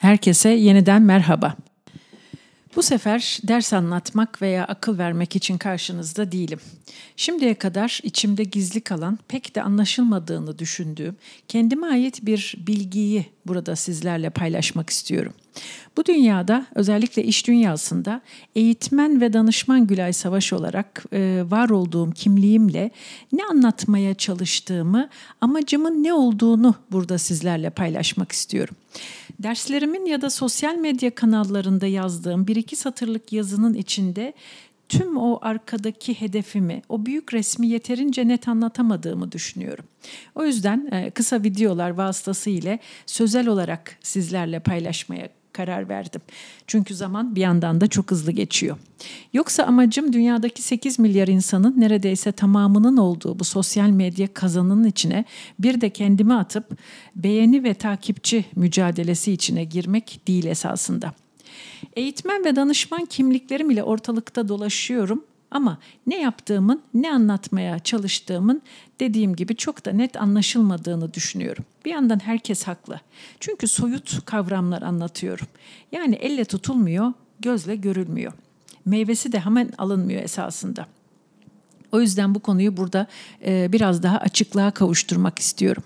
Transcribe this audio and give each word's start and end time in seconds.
Herkese 0.00 0.48
yeniden 0.48 1.02
merhaba. 1.02 1.56
Bu 2.76 2.82
sefer 2.82 3.38
ders 3.42 3.72
anlatmak 3.72 4.42
veya 4.42 4.64
akıl 4.64 4.98
vermek 4.98 5.36
için 5.36 5.58
karşınızda 5.58 6.32
değilim. 6.32 6.60
Şimdiye 7.16 7.54
kadar 7.54 8.00
içimde 8.02 8.44
gizli 8.44 8.80
kalan, 8.80 9.18
pek 9.28 9.54
de 9.54 9.62
anlaşılmadığını 9.62 10.58
düşündüğüm, 10.58 11.16
kendime 11.48 11.86
ait 11.86 12.26
bir 12.26 12.54
bilgiyi 12.66 13.26
burada 13.48 13.76
sizlerle 13.76 14.30
paylaşmak 14.30 14.90
istiyorum. 14.90 15.32
Bu 15.96 16.04
dünyada 16.04 16.66
özellikle 16.74 17.24
iş 17.24 17.46
dünyasında 17.46 18.20
eğitmen 18.54 19.20
ve 19.20 19.32
danışman 19.32 19.86
Gülay 19.86 20.12
Savaş 20.12 20.52
olarak 20.52 21.04
e, 21.12 21.44
var 21.48 21.70
olduğum 21.70 22.10
kimliğimle 22.10 22.90
ne 23.32 23.44
anlatmaya 23.44 24.14
çalıştığımı, 24.14 25.08
amacımın 25.40 26.04
ne 26.04 26.12
olduğunu 26.12 26.74
burada 26.92 27.18
sizlerle 27.18 27.70
paylaşmak 27.70 28.32
istiyorum. 28.32 28.76
Derslerimin 29.38 30.06
ya 30.06 30.20
da 30.20 30.30
sosyal 30.30 30.74
medya 30.74 31.14
kanallarında 31.14 31.86
yazdığım 31.86 32.46
bir 32.46 32.56
iki 32.56 32.76
satırlık 32.76 33.32
yazının 33.32 33.74
içinde 33.74 34.32
tüm 34.88 35.16
o 35.16 35.38
arkadaki 35.42 36.20
hedefimi, 36.20 36.82
o 36.88 37.06
büyük 37.06 37.34
resmi 37.34 37.66
yeterince 37.66 38.28
net 38.28 38.48
anlatamadığımı 38.48 39.32
düşünüyorum. 39.32 39.84
O 40.34 40.44
yüzden 40.44 40.88
e, 40.92 41.10
kısa 41.10 41.42
videolar 41.42 41.90
vasıtasıyla 41.90 42.78
sözel 43.06 43.48
olarak 43.48 43.98
sizlerle 44.02 44.60
paylaşmaya 44.60 45.28
karar 45.56 45.88
verdim. 45.88 46.20
Çünkü 46.66 46.94
zaman 46.94 47.36
bir 47.36 47.40
yandan 47.40 47.80
da 47.80 47.86
çok 47.86 48.10
hızlı 48.10 48.32
geçiyor. 48.32 48.76
Yoksa 49.32 49.64
amacım 49.64 50.12
dünyadaki 50.12 50.62
8 50.62 50.98
milyar 50.98 51.28
insanın 51.28 51.80
neredeyse 51.80 52.32
tamamının 52.32 52.96
olduğu 52.96 53.38
bu 53.38 53.44
sosyal 53.44 53.90
medya 53.90 54.34
kazanının 54.34 54.84
içine 54.84 55.24
bir 55.58 55.80
de 55.80 55.90
kendimi 55.90 56.34
atıp 56.34 56.78
beğeni 57.16 57.64
ve 57.64 57.74
takipçi 57.74 58.44
mücadelesi 58.56 59.32
içine 59.32 59.64
girmek 59.64 60.20
değil 60.28 60.46
esasında. 60.46 61.12
Eğitmen 61.96 62.44
ve 62.44 62.56
danışman 62.56 63.04
kimliklerim 63.04 63.70
ile 63.70 63.82
ortalıkta 63.82 64.48
dolaşıyorum 64.48 65.24
ama 65.50 65.78
ne 66.06 66.20
yaptığımın, 66.20 66.82
ne 66.94 67.12
anlatmaya 67.12 67.78
çalıştığımın 67.78 68.62
dediğim 69.00 69.36
gibi 69.36 69.56
çok 69.56 69.84
da 69.84 69.92
net 69.92 70.16
anlaşılmadığını 70.16 71.14
düşünüyorum. 71.14 71.64
Bir 71.84 71.90
yandan 71.90 72.18
herkes 72.18 72.64
haklı. 72.64 73.00
Çünkü 73.40 73.68
soyut 73.68 74.24
kavramlar 74.24 74.82
anlatıyorum. 74.82 75.46
Yani 75.92 76.14
elle 76.14 76.44
tutulmuyor, 76.44 77.12
gözle 77.40 77.76
görülmüyor. 77.76 78.32
Meyvesi 78.84 79.32
de 79.32 79.40
hemen 79.40 79.70
alınmıyor 79.78 80.22
esasında. 80.22 80.86
O 81.96 82.00
yüzden 82.00 82.34
bu 82.34 82.40
konuyu 82.40 82.76
burada 82.76 83.06
e, 83.44 83.72
biraz 83.72 84.02
daha 84.02 84.18
açıklığa 84.18 84.70
kavuşturmak 84.70 85.38
istiyorum. 85.38 85.82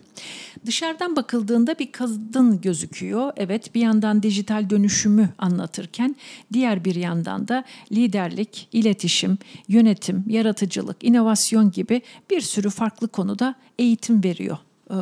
Dışarıdan 0.67 1.17
bakıldığında 1.17 1.79
bir 1.79 1.93
kadın 1.93 2.61
gözüküyor. 2.61 3.33
Evet 3.37 3.75
bir 3.75 3.81
yandan 3.81 4.23
dijital 4.23 4.71
dönüşümü 4.71 5.29
anlatırken 5.39 6.17
diğer 6.53 6.85
bir 6.85 6.95
yandan 6.95 7.49
da 7.49 7.65
liderlik, 7.93 8.69
iletişim, 8.73 9.39
yönetim, 9.69 10.25
yaratıcılık, 10.27 11.05
inovasyon 11.05 11.71
gibi 11.71 12.03
bir 12.31 12.41
sürü 12.41 12.71
farklı 12.71 13.09
konuda 13.09 13.55
eğitim 13.79 14.25
veriyor. 14.25 14.59
Ee, 14.91 14.95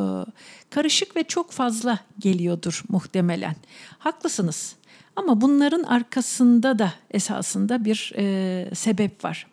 karışık 0.69 1.15
ve 1.15 1.23
çok 1.23 1.51
fazla 1.51 1.99
geliyordur 2.19 2.83
muhtemelen. 2.89 3.55
Haklısınız. 3.99 4.75
Ama 5.15 5.41
bunların 5.41 5.83
arkasında 5.83 6.79
da 6.79 6.93
esasında 7.11 7.85
bir 7.85 8.13
e, 8.17 8.75
sebep 8.75 9.23
var. 9.25 9.47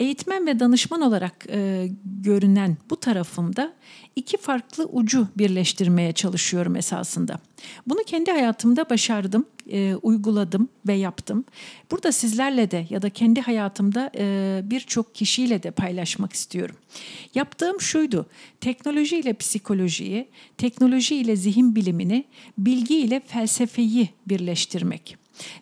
Eğitmen 0.00 0.46
ve 0.46 0.60
danışman 0.60 1.00
olarak 1.00 1.46
e, 1.48 1.88
görünen 2.04 2.76
bu 2.90 3.00
tarafımda 3.00 3.72
iki 4.16 4.36
farklı 4.36 4.84
ucu 4.84 5.28
birleştirmeye 5.38 6.12
çalışıyorum 6.12 6.76
esasında. 6.76 7.38
Bunu 7.86 7.98
kendi 8.06 8.30
hayatımda 8.30 8.90
başardım, 8.90 9.46
e, 9.72 9.94
uyguladım 10.02 10.68
ve 10.86 10.94
yaptım. 10.94 11.44
Burada 11.90 12.12
sizlerle 12.12 12.70
de 12.70 12.86
ya 12.90 13.02
da 13.02 13.10
kendi 13.10 13.40
hayatımda 13.40 14.10
e, 14.16 14.60
birçok 14.64 15.14
kişiyle 15.14 15.62
de 15.62 15.70
paylaşmak 15.70 16.32
istiyorum. 16.32 16.76
Yaptığım 17.34 17.80
şuydu, 17.80 18.26
teknoloji 18.60 19.16
ile 19.18 19.34
psikolojiyi, 19.34 20.28
teknoloji 20.58 21.16
ile 21.16 21.36
zihin 21.36 21.76
bilimini, 21.76 22.24
bilgi 22.58 22.96
ile 22.96 23.20
felsefeyi 23.26 24.08
birleştirmek. 24.26 25.16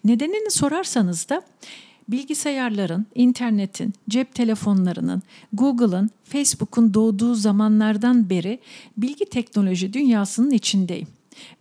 Nedenini 0.05 0.51
sorarsanız 0.51 1.29
da 1.29 1.43
bilgisayarların, 2.09 3.07
internetin, 3.15 3.95
cep 4.09 4.35
telefonlarının, 4.35 5.23
Google'ın, 5.53 6.11
Facebook'un 6.25 6.95
doğduğu 6.95 7.35
zamanlardan 7.35 8.31
beri 8.31 8.59
bilgi 8.97 9.25
teknoloji 9.25 9.93
dünyasının 9.93 10.51
içindeyim. 10.51 11.09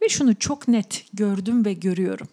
Ve 0.02 0.10
şunu 0.10 0.36
çok 0.36 0.68
net 0.68 1.06
gördüm 1.14 1.66
ve 1.66 1.74
görüyorum. 1.74 2.28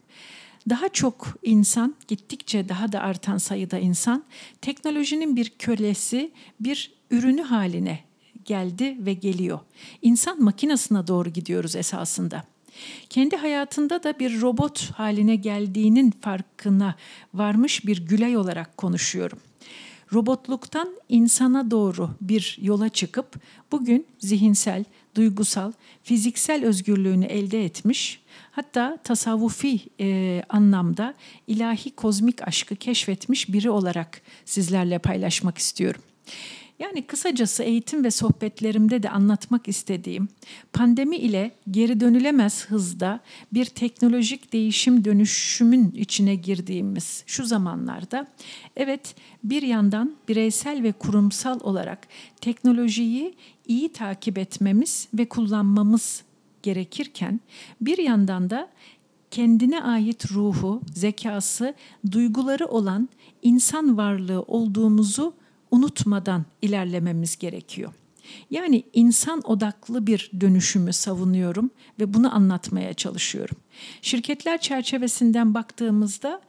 Daha 0.69 0.89
çok 0.89 1.39
insan, 1.43 1.95
gittikçe 2.09 2.69
daha 2.69 2.93
da 2.93 3.01
artan 3.01 3.39
sayıda 3.39 3.79
insan 3.79 4.25
teknolojinin 4.61 5.37
bir 5.37 5.49
kölesi, 5.59 6.31
bir 6.61 6.93
ürünü 7.11 7.43
haline 7.43 8.01
geldi 8.45 8.97
ve 8.99 9.15
geliyor. 9.15 9.61
İnsan 10.03 10.43
makinasına 10.43 11.07
doğru 11.07 11.29
gidiyoruz 11.31 11.77
esasında 11.77 12.45
kendi 13.11 13.37
hayatında 13.37 14.03
da 14.03 14.19
bir 14.19 14.41
robot 14.41 14.91
haline 14.91 15.37
geldiğinin 15.37 16.11
farkına 16.11 16.95
varmış 17.35 17.87
bir 17.87 18.07
Gülay 18.07 18.37
olarak 18.37 18.77
konuşuyorum. 18.77 19.39
Robotluktan 20.13 20.89
insana 21.09 21.71
doğru 21.71 22.11
bir 22.21 22.59
yola 22.63 22.89
çıkıp 22.89 23.35
bugün 23.73 24.07
zihinsel, 24.19 24.85
duygusal, 25.15 25.73
fiziksel 26.03 26.65
özgürlüğünü 26.65 27.25
elde 27.25 27.65
etmiş, 27.65 28.23
hatta 28.51 28.99
tasavvufi 29.05 29.81
e, 30.01 30.43
anlamda 30.49 31.15
ilahi 31.47 31.91
kozmik 31.91 32.49
aşkı 32.49 32.77
keşfetmiş 32.77 33.53
biri 33.53 33.71
olarak 33.71 34.21
sizlerle 34.45 34.99
paylaşmak 34.99 35.59
istiyorum. 35.59 36.03
Yani 36.79 37.03
kısacası 37.03 37.63
eğitim 37.63 38.05
ve 38.05 38.11
sohbetlerimde 38.11 39.03
de 39.03 39.11
anlatmak 39.11 39.69
istediğim 39.69 40.29
pandemi 40.73 41.17
ile 41.17 41.51
geri 41.71 42.01
dönülemez 42.01 42.67
hızda 42.67 43.21
bir 43.53 43.65
teknolojik 43.65 44.53
değişim 44.53 45.05
dönüşümün 45.05 45.91
içine 45.91 46.35
girdiğimiz 46.35 47.25
şu 47.27 47.45
zamanlarda 47.45 48.27
evet 48.77 49.15
bir 49.45 49.63
yandan 49.63 50.17
bireysel 50.29 50.83
ve 50.83 50.93
kurumsal 50.93 51.61
olarak 51.61 52.09
teknolojiyi 52.41 53.35
iyi 53.67 53.93
takip 53.93 54.39
etmemiz 54.39 55.09
ve 55.15 55.29
kullanmamız 55.29 56.23
gerekirken 56.63 57.41
bir 57.81 57.99
yandan 57.99 58.51
da 58.51 58.69
kendine 59.31 59.83
ait 59.83 60.33
ruhu, 60.33 60.83
zekası, 60.95 61.75
duyguları 62.13 62.67
olan 62.67 63.09
insan 63.43 63.97
varlığı 63.97 64.43
olduğumuzu 64.43 65.35
unutmadan 65.75 66.45
ilerlememiz 66.63 67.39
gerekiyor. 67.39 67.93
Yani 68.51 68.85
insan 68.93 69.41
odaklı 69.45 70.07
bir 70.07 70.31
dönüşümü 70.41 70.93
savunuyorum 70.93 71.71
ve 72.01 72.15
bunu 72.15 72.35
anlatmaya 72.35 72.95
çalışıyorum. 72.95 73.57
Şirketler 74.03 74.61
çerçevesinden 74.61 75.55
baktığımızda 75.55 76.41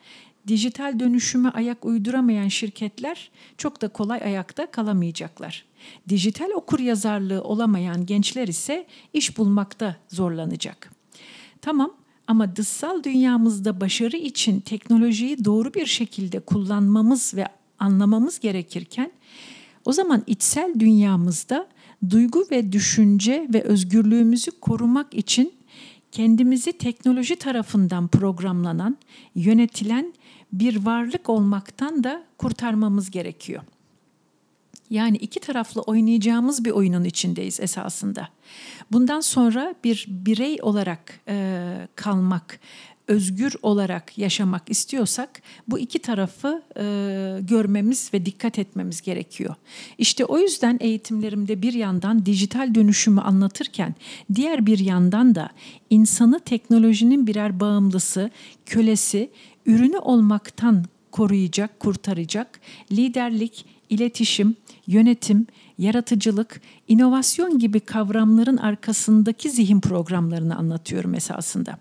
dijital 0.48 1.00
dönüşüme 1.00 1.50
ayak 1.50 1.86
uyduramayan 1.86 2.48
şirketler 2.48 3.32
çok 3.58 3.82
da 3.82 3.88
kolay 3.88 4.22
ayakta 4.24 4.72
kalamayacaklar. 4.72 5.66
Dijital 6.10 6.50
okur 6.56 6.80
yazarlığı 6.80 7.44
olamayan 7.44 8.06
gençler 8.06 8.48
ise 8.48 8.88
iş 9.14 9.38
bulmakta 9.38 9.96
zorlanacak. 10.08 10.92
Tamam 11.62 11.94
ama 12.28 12.56
dışsal 12.56 13.04
dünyamızda 13.04 13.82
başarı 13.82 14.18
için 14.18 14.60
teknolojiyi 14.60 15.46
doğru 15.46 15.74
bir 15.74 15.86
şekilde 15.86 16.40
kullanmamız 16.40 17.34
ve 17.36 17.48
anlamamız 17.80 18.40
gerekirken 18.40 19.12
o 19.86 19.92
zaman 19.92 20.24
içsel 20.28 20.74
dünyamızda 20.80 21.68
duygu 22.10 22.48
ve 22.52 22.72
düşünce 22.72 23.48
ve 23.54 23.62
özgürlüğümüzü 23.62 24.52
korumak 24.52 25.14
için 25.14 25.54
kendimizi 26.12 26.74
teknoloji 26.74 27.36
tarafından 27.36 28.08
programlanan, 28.08 28.98
yönetilen 29.36 30.14
bir 30.54 30.86
varlık 30.86 31.30
olmaktan 31.30 32.04
da 32.04 32.24
kurtarmamız 32.38 33.12
gerekiyor. 33.12 33.64
Yani 34.90 35.18
iki 35.18 35.40
taraflı 35.40 35.82
oynayacağımız 35.82 36.66
bir 36.66 36.72
oyunun 36.72 37.04
içindeyiz 37.04 37.60
esasında. 37.60 38.30
Bundan 38.92 39.20
sonra 39.20 39.76
bir 39.84 40.06
birey 40.10 40.58
olarak 40.62 41.20
e, 41.28 41.88
kalmak 41.96 42.60
özgür 43.08 43.56
olarak 43.62 44.18
yaşamak 44.18 44.70
istiyorsak 44.70 45.42
bu 45.68 45.80
iki 45.80 46.00
tarafı 46.00 46.64
e, 46.78 46.84
görmemiz 47.42 48.14
ve 48.14 48.26
dikkat 48.26 48.60
etmemiz 48.60 49.02
gerekiyor. 49.02 49.56
İşte 49.98 50.26
o 50.26 50.38
yüzden 50.38 50.78
eğitimlerimde 50.82 51.62
bir 51.62 51.74
yandan 51.74 52.26
dijital 52.26 52.76
dönüşümü 52.76 53.22
anlatırken 53.22 53.96
diğer 54.36 54.66
bir 54.66 54.80
yandan 54.80 55.36
da 55.36 55.50
insanı 55.90 56.40
teknolojinin 56.40 57.28
birer 57.28 57.60
bağımlısı, 57.60 58.32
kölesi, 58.66 59.30
ürünü 59.66 59.98
olmaktan 59.98 60.86
koruyacak, 61.12 61.80
kurtaracak 61.80 62.60
liderlik, 62.92 63.66
iletişim, 63.90 64.56
yönetim, 64.88 65.48
yaratıcılık, 65.78 66.62
inovasyon 66.88 67.60
gibi 67.60 67.80
kavramların 67.80 68.58
arkasındaki 68.58 69.50
zihin 69.50 69.80
programlarını 69.80 70.56
anlatıyorum 70.56 71.14
esasında. 71.14 71.78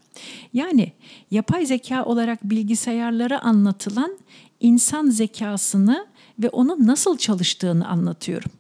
Yani 0.53 0.93
yapay 1.31 1.67
zeka 1.67 2.05
olarak 2.05 2.45
bilgisayarlara 2.45 3.41
anlatılan 3.41 4.19
insan 4.61 5.11
zekasını 5.11 6.07
ve 6.39 6.49
onun 6.49 6.87
nasıl 6.87 7.19
çalıştığını 7.19 7.89
anlatıyorum. 7.89 8.51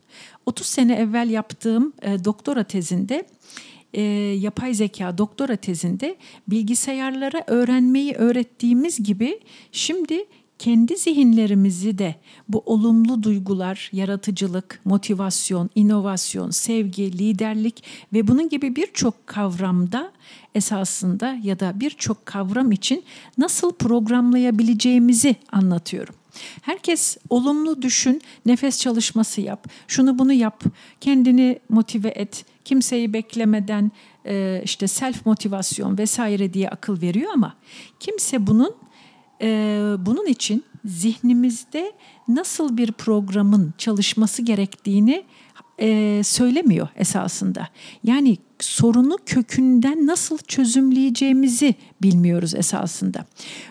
30 0.46 0.66
sene 0.66 0.94
evvel 0.94 1.30
yaptığım 1.30 1.92
e, 2.02 2.24
doktora 2.24 2.64
tezinde 2.64 3.26
e, 3.94 4.02
yapay 4.40 4.74
zeka 4.74 5.18
doktora 5.18 5.56
tezinde 5.56 6.16
bilgisayarlara 6.48 7.44
öğrenmeyi 7.46 8.14
öğrettiğimiz 8.14 9.02
gibi 9.02 9.40
şimdi 9.72 10.24
kendi 10.64 10.96
zihinlerimizi 10.96 11.98
de 11.98 12.14
bu 12.48 12.62
olumlu 12.66 13.22
duygular, 13.22 13.90
yaratıcılık, 13.92 14.80
motivasyon, 14.84 15.70
inovasyon, 15.74 16.50
sevgi, 16.50 17.18
liderlik 17.18 17.84
ve 18.12 18.28
bunun 18.28 18.48
gibi 18.48 18.76
birçok 18.76 19.26
kavramda 19.26 20.12
esasında 20.54 21.38
ya 21.42 21.60
da 21.60 21.80
birçok 21.80 22.26
kavram 22.26 22.72
için 22.72 23.04
nasıl 23.38 23.72
programlayabileceğimizi 23.72 25.36
anlatıyorum. 25.52 26.14
Herkes 26.62 27.16
olumlu 27.30 27.82
düşün, 27.82 28.22
nefes 28.46 28.80
çalışması 28.80 29.40
yap, 29.40 29.68
şunu 29.88 30.18
bunu 30.18 30.32
yap, 30.32 30.64
kendini 31.00 31.58
motive 31.68 32.08
et, 32.08 32.44
kimseyi 32.64 33.12
beklemeden 33.12 33.92
işte 34.64 34.88
self 34.88 35.26
motivasyon 35.26 35.98
vesaire 35.98 36.54
diye 36.54 36.68
akıl 36.68 37.02
veriyor 37.02 37.30
ama 37.34 37.54
kimse 38.00 38.46
bunun 38.46 38.74
bunun 40.06 40.26
için 40.26 40.64
zihnimizde 40.84 41.92
nasıl 42.28 42.76
bir 42.76 42.92
programın 42.92 43.74
çalışması 43.78 44.42
gerektiğini 44.42 45.24
e, 45.80 46.20
söylemiyor 46.24 46.88
esasında. 46.96 47.68
Yani 48.04 48.36
sorunu 48.60 49.18
kökünden 49.26 50.06
nasıl 50.06 50.38
çözümleyeceğimizi 50.38 51.74
bilmiyoruz 52.02 52.54
esasında. 52.54 53.24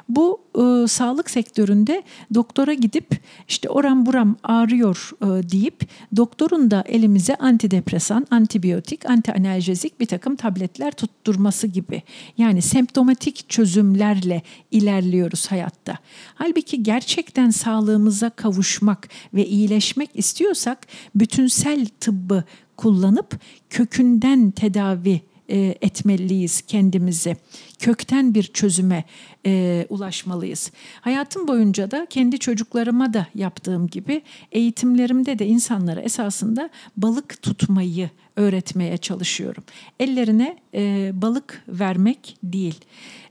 Bu 0.10 0.42
e, 0.56 0.88
sağlık 0.88 1.30
sektöründe 1.30 2.04
doktora 2.34 2.74
gidip 2.74 3.20
işte 3.48 3.70
oram 3.70 4.06
buram 4.06 4.36
ağrıyor 4.44 5.12
e, 5.22 5.26
deyip 5.52 5.90
doktorun 6.16 6.72
da 6.72 6.84
elimize 6.88 7.36
antidepresan, 7.36 8.28
antibiyotik, 8.32 9.10
antianaljezik 9.10 10.00
bir 10.00 10.06
takım 10.06 10.36
tabletler 10.36 10.92
tutturması 10.92 11.68
gibi. 11.68 12.02
Yani 12.38 12.62
semptomatik 12.62 13.50
çözümlerle 13.50 14.42
ilerliyoruz 14.72 15.52
hayatta. 15.52 15.98
Halbuki 16.36 16.84
gerçekten 16.84 17.50
sağlığımıza 17.50 18.30
kavuşmak 18.30 19.10
ve 19.34 19.46
iyileşmek 19.46 20.10
istiyorsak 20.14 20.88
bütünsel 21.16 21.88
tıbbı 22.00 22.44
kullanıp 22.78 23.40
kökünden 23.70 24.52
tedavi 24.52 25.22
e, 25.54 25.76
etmeliyiz 25.82 26.62
kendimizi. 26.62 27.38
Kökten 27.80 28.34
bir 28.34 28.44
çözüme 28.44 29.04
e, 29.46 29.86
ulaşmalıyız. 29.90 30.72
Hayatım 31.02 31.48
boyunca 31.48 31.92
da 31.92 32.08
kendi 32.10 32.40
çocuklarıma 32.40 33.14
da 33.14 33.28
yaptığım 33.36 33.88
gibi 33.88 34.22
eğitimlerimde 34.52 35.40
de 35.40 35.48
insanlara 35.48 36.02
esasında 36.02 36.70
balık 36.98 37.42
tutmayı 37.42 38.10
öğretmeye 38.36 38.98
çalışıyorum. 38.98 39.64
Ellerine 40.00 40.58
e, 40.74 41.12
balık 41.14 41.64
vermek 41.68 42.38
değil. 42.44 42.76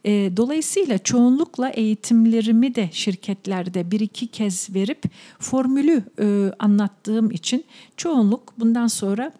E, 0.04 0.10
dolayısıyla 0.36 0.98
çoğunlukla 0.98 1.68
eğitimlerimi 1.68 2.74
de 2.74 2.88
şirketlerde 2.92 3.90
bir 3.90 4.00
iki 4.00 4.26
kez 4.26 4.74
verip 4.74 5.02
formülü 5.38 6.02
e, 6.20 6.52
anlattığım 6.58 7.30
için 7.30 7.64
çoğunluk 7.96 8.54
bundan 8.58 8.86
sonra 8.86 9.32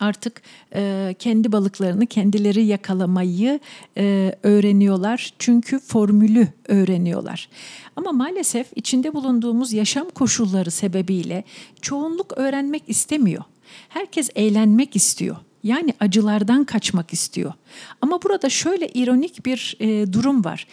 artık 0.00 0.42
e, 0.74 1.14
kendi 1.18 1.52
balıklarını 1.52 2.06
kendileri 2.06 2.64
yakalamayı 2.64 3.60
e, 3.98 4.34
öğreniyorlar. 4.42 5.32
Çünkü 5.38 5.78
formülü 5.78 6.48
öğreniyorlar. 6.68 7.48
Ama 7.96 8.12
maalesef 8.12 8.66
içinde 8.76 9.14
bulunduğumuz 9.14 9.72
yaşam 9.72 10.10
koşulları 10.10 10.70
sebebiyle 10.70 11.44
çoğunluk 11.82 12.38
öğrenmek 12.38 12.82
istemiyor. 12.86 13.44
Herkes 13.88 14.30
eğlenmek 14.34 14.96
istiyor. 14.96 15.36
Yani 15.62 15.94
acılardan 16.00 16.64
kaçmak 16.64 17.12
istiyor. 17.12 17.52
Ama 18.00 18.22
burada 18.22 18.50
şöyle 18.50 18.88
ironik 18.88 19.46
bir 19.46 19.76
e, 19.80 20.12
durum 20.12 20.44
var. 20.44 20.66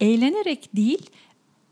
Eğlenerek 0.00 0.76
değil, 0.76 1.10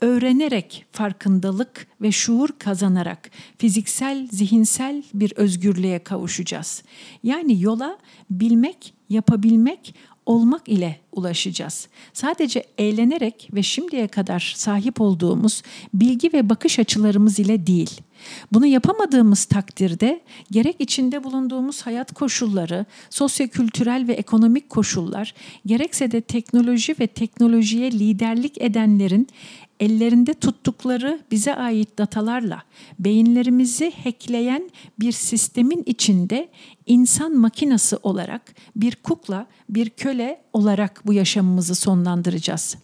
öğrenerek 0.02 0.87
farkındalık 0.93 1.87
ve 2.00 2.12
şuur 2.12 2.49
kazanarak 2.58 3.31
fiziksel, 3.58 4.28
zihinsel 4.32 5.02
bir 5.14 5.32
özgürlüğe 5.37 5.99
kavuşacağız. 5.99 6.82
Yani 7.22 7.62
yola 7.62 7.99
bilmek, 8.31 8.94
yapabilmek, 9.08 9.94
olmak 10.26 10.69
ile 10.69 11.00
ulaşacağız. 11.12 11.88
Sadece 12.12 12.64
eğlenerek 12.78 13.49
ve 13.52 13.62
şimdiye 13.62 14.08
kadar 14.08 14.52
sahip 14.56 15.00
olduğumuz 15.00 15.62
bilgi 15.94 16.32
ve 16.32 16.49
bakış 16.49 16.78
açılarımız 16.78 17.38
ile 17.38 17.66
değil. 17.66 18.00
Bunu 18.52 18.66
yapamadığımız 18.66 19.44
takdirde 19.44 20.20
gerek 20.50 20.76
içinde 20.78 21.25
bulunduğumuz 21.25 21.82
hayat 21.82 22.12
koşulları, 22.12 22.87
sosyokültürel 23.10 24.04
ve 24.08 24.12
ekonomik 24.12 24.70
koşullar, 24.70 25.34
gerekse 25.66 26.12
de 26.12 26.20
teknoloji 26.20 26.94
ve 27.00 27.06
teknolojiye 27.06 27.93
liderlik 27.93 28.62
edenlerin 28.62 29.28
ellerinde 29.81 30.34
tuttukları 30.34 31.20
bize 31.31 31.55
ait 31.55 31.98
datalarla 31.98 32.62
beyinlerimizi 32.98 33.93
hackleyen 34.05 34.70
bir 35.00 35.12
sistemin 35.12 35.82
içinde 35.87 36.48
insan 36.87 37.37
makinası 37.37 37.98
olarak 38.02 38.55
bir 38.93 38.97
kukla, 39.03 39.47
bir 39.69 39.91
köle 39.91 40.41
olarak 40.53 41.03
bu 41.06 41.12
yaşamımızı 41.12 41.75
sonlandıracağız. 41.75 42.77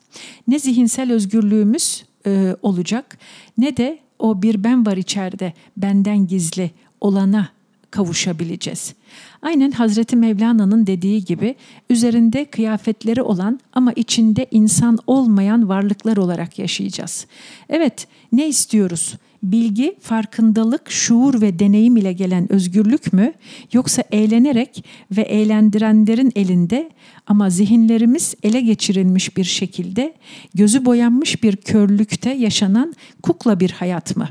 Ne 0.49 0.59
zihinsel 0.59 1.13
özgürlüğümüz 1.13 2.05
e, 2.27 2.57
olacak 2.63 3.19
ne 3.59 3.77
de 3.77 3.99
o 4.19 4.43
bir 4.43 4.65
ben 4.65 4.87
var 4.87 4.97
içeride 4.97 5.53
benden 5.77 6.27
gizli 6.27 6.71
olana 7.01 7.49
kavuşabileceğiz. 7.91 8.95
Aynen 9.43 9.71
Hazreti 9.71 10.17
Mevlana'nın 10.17 10.87
dediği 10.87 11.25
gibi 11.25 11.55
üzerinde 11.91 12.45
kıyafetleri 12.45 13.23
olan 13.23 13.61
ama 13.73 13.93
içinde 13.93 14.47
insan 14.51 14.99
olmayan 15.07 15.69
varlıklar 15.69 16.17
olarak 16.17 16.59
yaşayacağız. 16.59 17.27
Evet, 17.69 18.07
ne 18.33 18.49
istiyoruz? 18.49 19.15
Bilgi, 19.43 19.97
farkındalık, 20.01 20.91
şuur 20.91 21.41
ve 21.41 21.59
deneyim 21.59 21.97
ile 21.97 22.13
gelen 22.13 22.53
özgürlük 22.53 23.13
mü 23.13 23.33
yoksa 23.73 24.03
eğlenerek 24.13 24.85
ve 25.17 25.23
eğlendirenlerin 25.23 26.33
elinde 26.37 26.91
ama 27.27 27.51
zihinlerimiz 27.51 28.35
ele 28.43 28.61
geçirilmiş 28.61 29.37
bir 29.37 29.45
şekilde 29.45 30.15
gözü 30.55 30.85
boyanmış 30.85 31.43
bir 31.43 31.57
körlükte 31.57 32.31
yaşanan 32.31 32.95
kukla 33.23 33.61
bir 33.61 33.71
hayat 33.71 34.17
mı? 34.17 34.29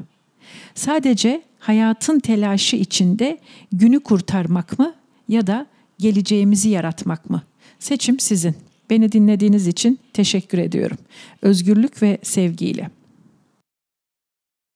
Sadece 0.76 1.42
hayatın 1.60 2.20
telaşı 2.20 2.76
içinde 2.76 3.38
günü 3.72 4.00
kurtarmak 4.00 4.80
mı 4.80 4.94
ya 5.28 5.48
da 5.48 5.66
geleceğimizi 6.00 6.70
yaratmak 6.70 7.30
mı? 7.30 7.42
Seçim 7.80 8.20
sizin. 8.20 8.56
Beni 8.90 9.12
dinlediğiniz 9.12 9.68
için 9.68 10.00
teşekkür 10.14 10.58
ediyorum. 10.58 10.98
Özgürlük 11.42 12.02
ve 12.02 12.18
sevgiyle. 12.24 12.97